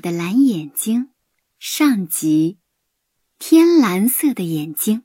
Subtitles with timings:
[0.00, 1.10] 的蓝眼睛，
[1.58, 2.58] 上集，
[3.38, 5.02] 天蓝色的眼睛。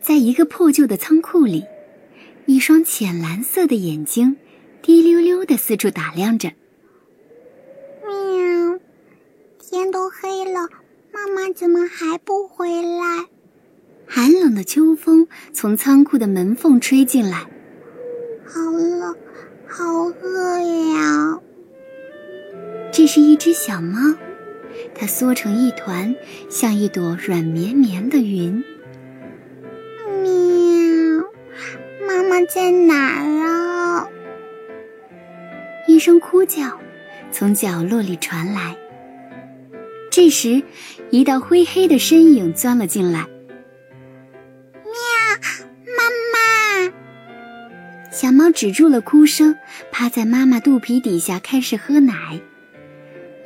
[0.00, 1.64] 在一个破旧的仓库里，
[2.46, 4.36] 一双浅蓝色的眼睛
[4.80, 6.52] 滴溜溜的四处打量着。
[8.04, 8.80] 喵，
[9.58, 10.68] 天都黑了，
[11.12, 13.26] 妈妈怎么还不回来？
[14.08, 17.50] 寒冷的秋风从仓库的门缝吹进来，
[18.46, 19.16] 好冷，
[19.66, 20.58] 好饿
[20.94, 21.40] 呀！
[22.96, 23.98] 这是一只小猫，
[24.94, 26.16] 它缩成一团，
[26.48, 28.64] 像一朵软绵绵的云。
[30.22, 31.22] 喵，
[32.08, 34.08] 妈妈在哪儿啊？
[35.86, 36.80] 一声哭叫
[37.30, 38.74] 从角落里传来。
[40.10, 40.62] 这时，
[41.10, 43.26] 一道灰黑的身影钻了进来。
[44.84, 44.90] 喵，
[45.98, 46.94] 妈妈
[48.10, 49.54] 小猫止住了哭声，
[49.92, 52.40] 趴在妈妈肚皮底下开始喝奶。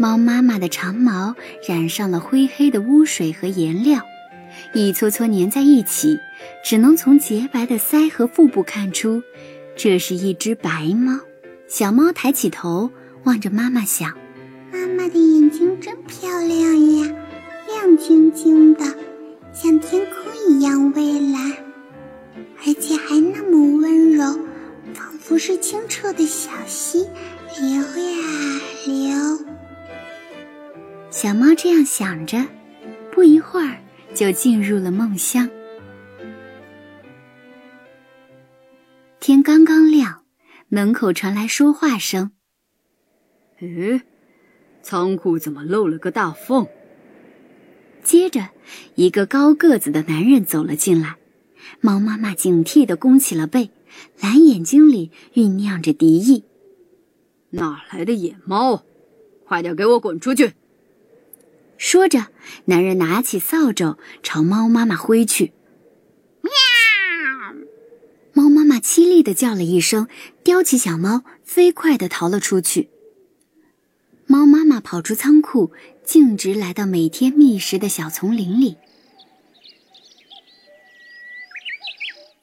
[0.01, 1.35] 猫妈妈的长毛
[1.69, 4.01] 染上了灰黑的污水和颜料，
[4.73, 6.19] 一撮撮粘在一起，
[6.65, 9.23] 只能从洁白的腮和腹部看出，
[9.77, 11.21] 这是一只白猫。
[11.69, 12.91] 小猫抬起头
[13.25, 14.17] 望着妈妈，想：
[14.73, 17.15] 妈妈的眼睛真漂亮呀，
[17.69, 18.87] 亮晶晶的，
[19.53, 21.53] 像天空一样蔚蓝，
[22.67, 24.25] 而且还那么温柔。
[24.95, 27.07] 仿佛是清澈的小溪，
[27.61, 29.20] 流呀流。
[31.23, 32.47] 小猫这样想着，
[33.13, 33.77] 不一会儿
[34.15, 35.51] 就进入了梦乡。
[39.21, 40.25] 天刚刚亮，
[40.71, 42.31] 门口传来说话声
[43.61, 44.01] ：“诶，
[44.81, 46.67] 仓库怎么漏了个大缝？”
[48.03, 48.49] 接着，
[48.95, 51.17] 一个高个子的男人走了进来。
[51.83, 53.69] 猫妈妈警惕地弓起了背。
[54.23, 56.45] 蓝眼睛里酝酿着敌意。
[57.51, 58.87] 哪来的野猫？
[59.45, 60.55] 快点给我滚出去！
[61.81, 62.27] 说着，
[62.67, 65.55] 男人拿起扫帚朝猫妈妈挥去。
[66.43, 66.53] 喵！
[68.35, 70.07] 猫妈妈凄厉的叫了一声，
[70.45, 72.91] 叼起小猫，飞快的逃了出去。
[74.27, 75.73] 猫妈妈跑出仓库，
[76.05, 78.77] 径直来到每天觅食的小丛林里。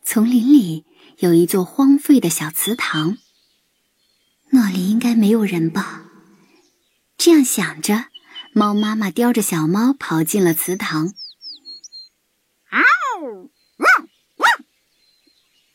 [0.04, 0.84] 丛林里。
[1.20, 3.18] 有一座荒废的小祠堂，
[4.52, 6.06] 那里应该没有人吧？
[7.18, 8.06] 这样想着，
[8.58, 11.14] 猫妈妈叼着小猫跑进了祠堂。
[12.72, 12.82] 嗷！
[13.78, 14.50] 汪汪！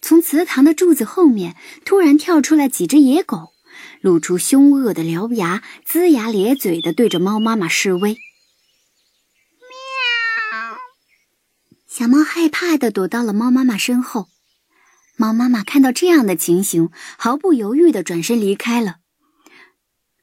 [0.00, 3.53] 从祠堂的柱子后面突然跳出来几只野狗，
[4.00, 8.19] 露出凶恶的獠牙，龇牙咧嘴的对着猫妈妈示威。
[9.60, 10.78] 喵！
[11.87, 14.28] 小猫害怕的躲到了猫妈妈身后。
[15.15, 18.97] 猫妈妈看到这样的情形，毫不犹豫的转身离开了。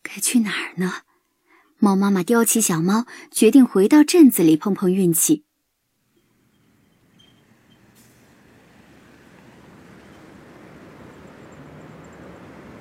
[0.04, 1.04] 该去哪儿呢？
[1.82, 5.44] 猫妈妈叼起小猫，决定回到镇子里碰碰运气。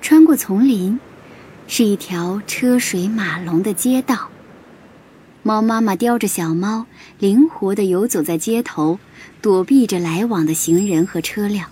[0.01, 0.99] 穿过丛林，
[1.67, 4.29] 是一条车水马龙的街道。
[5.43, 6.85] 猫妈妈叼着小猫，
[7.19, 8.99] 灵活地游走在街头，
[9.41, 11.69] 躲避着来往的行人和车辆。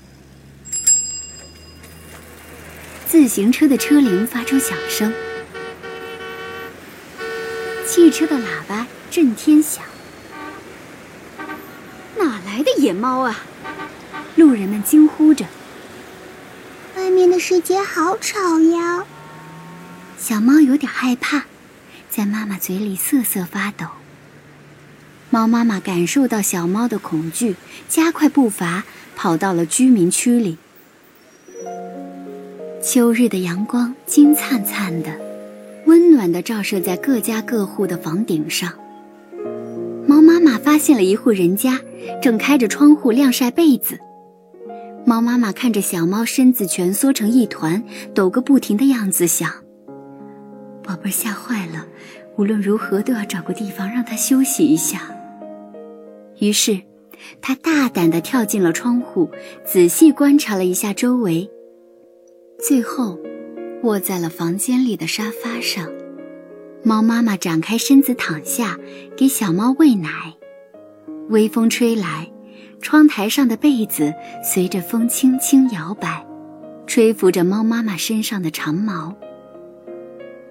[3.05, 5.11] 自行车的车铃发出响声，
[7.87, 9.81] 汽车的喇叭震天响。
[12.17, 13.39] 哪来的野猫啊？
[14.35, 15.45] 路人们惊呼着。
[16.97, 19.05] 外面的世界好吵呀！
[20.17, 21.45] 小猫有点害怕，
[22.09, 23.85] 在妈妈嘴里瑟瑟发抖。
[25.29, 27.55] 猫妈妈感受到小猫的恐惧，
[27.87, 28.83] 加快步伐，
[29.15, 30.57] 跑到了居民区里。
[32.83, 35.19] 秋日的阳光金灿灿的，
[35.87, 38.71] 温暖的照射在各家各户的房顶上。
[40.05, 41.79] 猫妈妈发现了一户人家，
[42.21, 43.97] 正开着窗户晾晒被子。
[45.05, 47.81] 猫妈妈看着小猫身子蜷缩成一团，
[48.13, 49.49] 抖个不停的样子，想：
[50.83, 51.87] 宝贝儿吓坏了，
[52.37, 55.09] 无论如何都要找个地方让它休息一下。
[56.39, 56.81] 于是，
[57.41, 59.31] 它大胆地跳进了窗户，
[59.65, 61.49] 仔细观察了一下周围。
[62.59, 63.17] 最后，
[63.87, 65.89] 卧在了房间里的沙发上。
[66.83, 68.77] 猫妈妈展开身子躺下，
[69.15, 70.09] 给小猫喂奶。
[71.29, 72.29] 微风吹来，
[72.81, 74.13] 窗台上的被子
[74.43, 76.25] 随着风轻轻摇摆，
[76.85, 79.15] 吹拂着猫妈妈身上的长毛。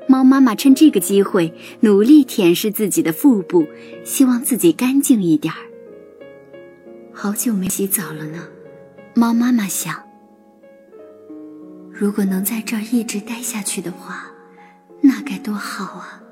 [0.08, 3.66] 猫妈妈趁这个机会努力舔舐自己的腹部，
[4.02, 5.60] 希望自己干净一点儿。
[7.12, 8.48] 好久没洗澡了呢，
[9.14, 10.05] 猫妈妈想。
[11.98, 14.26] 如果能在这儿一直待下去的话，
[15.00, 16.22] 那该多好啊！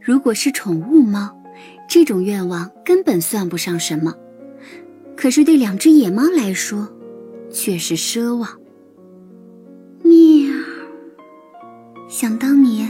[0.00, 1.30] 如果是宠物猫，
[1.86, 4.14] 这种愿望根本算不上什么。
[5.14, 6.88] 可是对两只野猫来说，
[7.50, 8.48] 却是奢望。
[10.02, 10.50] 喵！
[12.08, 12.88] 想当年，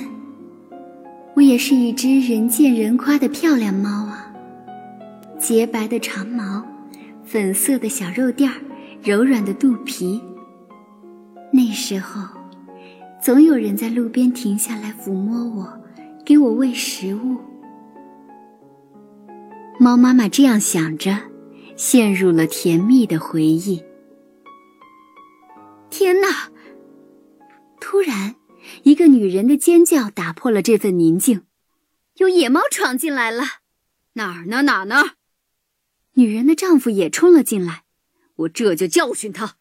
[1.34, 4.32] 我也是一只人见人夸的漂亮猫啊，
[5.36, 6.64] 洁白的长毛，
[7.24, 8.54] 粉色的小肉垫儿，
[9.02, 10.22] 柔软的肚皮。
[11.54, 12.26] 那时候，
[13.20, 15.80] 总有人在路边停下来抚摸我，
[16.24, 17.36] 给我喂食物。
[19.78, 21.14] 猫妈妈这样想着，
[21.76, 23.84] 陷入了甜蜜的回忆。
[25.90, 26.50] 天哪！
[27.80, 28.36] 突然，
[28.84, 31.42] 一个女人的尖叫打破了这份宁静。
[32.16, 33.44] 有野猫闯进来了！
[34.14, 34.62] 哪儿呢？
[34.62, 35.12] 哪儿呢？
[36.14, 37.84] 女人的丈夫也冲了进来。
[38.36, 39.56] 我这就教训他。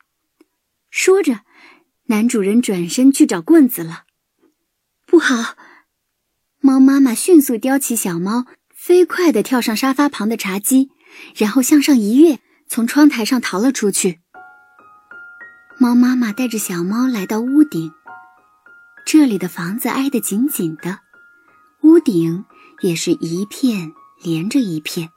[0.90, 1.42] 说着，
[2.12, 4.04] 男主人转身去找棍子了。
[5.08, 5.56] 不好！
[6.60, 10.90] 猫妈妈迅速叼起小猫，飞快地跳上沙发旁的茶几，
[11.38, 14.20] 然后向上一跃，从窗台上逃了出去。
[15.80, 17.94] 猫妈妈带着小猫来到屋顶。
[19.06, 21.00] 这里的房子挨得紧紧的，
[21.84, 22.44] 屋顶
[22.82, 25.12] 也是一片连着一片，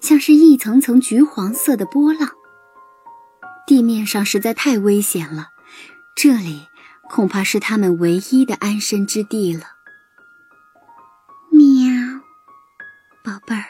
[0.00, 2.30] 像是一层层橘黄色的波浪。
[3.64, 5.50] 地面上实在太危险了，
[6.18, 6.66] 这里
[7.10, 9.64] 恐怕是他们唯一的安身之地了。
[11.50, 11.60] 喵，
[13.22, 13.66] 宝贝儿，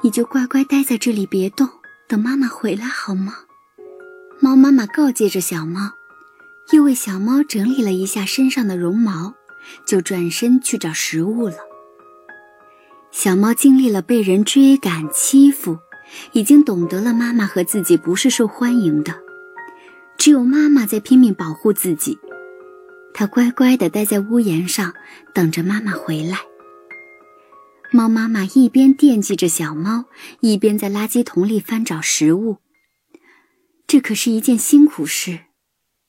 [0.00, 1.68] 你就乖乖待在这里别动，
[2.08, 3.34] 等妈妈回来好吗？
[4.40, 5.92] 猫妈妈告诫着小猫。
[6.72, 9.34] 又为小猫整理了一下身上的绒毛，
[9.86, 11.56] 就转身去找食物了。
[13.10, 15.78] 小猫经历了被人追赶欺负，
[16.32, 19.14] 已经懂得了妈妈和自己不是受欢迎的，
[20.16, 22.18] 只有妈妈在拼命保护自己。
[23.12, 24.94] 它乖乖地待在屋檐上，
[25.32, 26.38] 等着妈妈回来。
[27.92, 30.06] 猫妈妈一边惦记着小猫，
[30.40, 32.56] 一边在垃圾桶里翻找食物。
[33.86, 35.40] 这可是一件辛苦事。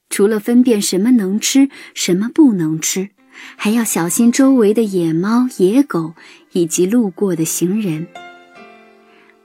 [0.09, 3.09] 除了分辨什么能吃，什么不能吃，
[3.55, 6.15] 还要小心周围的野猫、野狗
[6.53, 8.07] 以及路过的行人。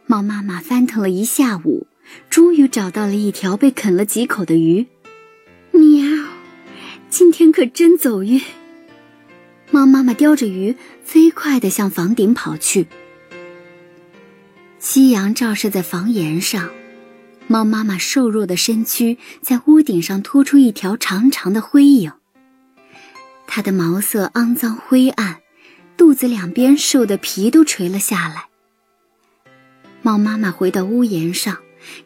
[0.07, 1.87] 猫妈妈翻腾了一下午，
[2.29, 4.87] 终于找到了一条被啃了几口的鱼。
[5.73, 6.27] 喵，
[7.09, 8.41] 今天可真走运！
[9.71, 12.87] 猫妈妈叼着鱼，飞快地向房顶跑去。
[14.79, 16.71] 夕阳照射在房檐上。
[17.47, 22.13] 猫妈妈瘦弱的身躯在屋顶上拖出一条长长的灰影。
[23.49, 25.41] 它的毛色肮脏灰暗，
[25.97, 28.47] 肚子两边瘦的皮都垂了下来。
[30.03, 31.59] 猫妈妈回到屋檐上，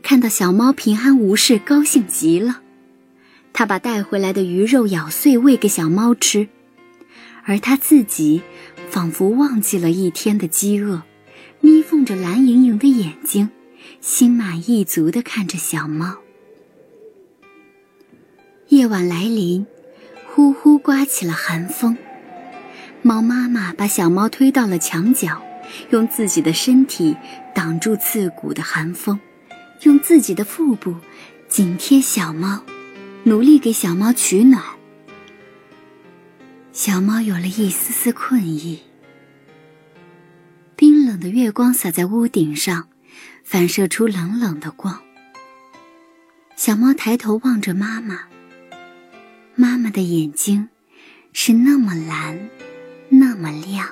[0.03, 2.61] 看到小猫平安无事，高兴极了。
[3.53, 6.49] 它把带回来的鱼肉咬碎喂给小猫吃，
[7.45, 8.43] 而它自己
[8.91, 11.03] 仿佛忘记了一天的饥饿，
[11.61, 13.51] 眯缝着蓝盈盈的眼睛。
[14.01, 16.17] 心满意足地看着小猫。
[18.69, 19.67] 夜晚来临，
[20.27, 21.97] 呼呼刮起了寒风。
[23.01, 25.43] 猫妈妈把小猫推到了墙角，
[25.91, 27.17] 用自己的身体
[27.55, 29.19] 挡住刺骨的寒风，
[29.85, 30.97] 用自己的腹部
[31.49, 32.65] 紧贴小猫，
[33.23, 34.63] 努力给小猫取暖。
[36.73, 38.81] 小猫有了一丝丝困意。
[40.77, 42.89] 冰冷的月光洒在屋顶上。
[43.45, 45.01] 反射出冷冷的光。
[46.57, 48.21] 小猫抬头望着妈妈，
[49.55, 50.71] 妈妈的眼睛
[51.35, 52.49] 是那么蓝，
[53.11, 53.87] 那么亮，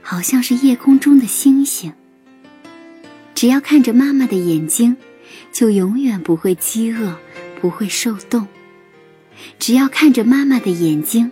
[0.00, 1.92] 好像是夜空中的星星。
[3.36, 4.96] 只要看着妈妈的眼睛，
[5.52, 7.18] 就永远不会饥饿，
[7.60, 8.48] 不会受冻。
[9.58, 11.30] 只要看着妈妈的眼睛，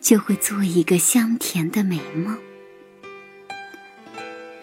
[0.00, 2.36] 就会做一个香甜的美梦。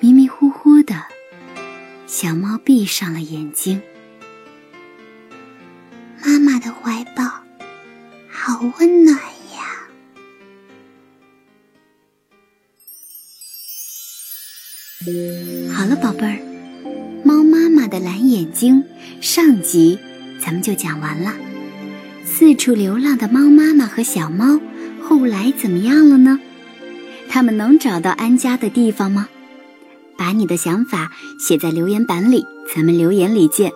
[0.02, 1.06] 迷迷糊糊的。
[2.08, 3.82] 小猫闭上了眼睛，
[17.94, 18.84] 的蓝眼睛
[19.22, 20.00] 上集
[20.42, 21.32] 咱们就讲完了。
[22.26, 24.60] 四处流浪的猫妈妈和小猫
[25.00, 26.40] 后来怎么样了呢？
[27.30, 29.30] 它们能找到安家的地方吗？
[30.18, 32.44] 把你的想法写在留言板里，
[32.76, 33.72] 咱们留言里见。